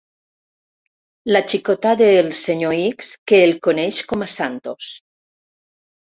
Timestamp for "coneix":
3.67-3.99